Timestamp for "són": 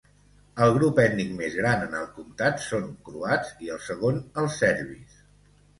2.67-2.91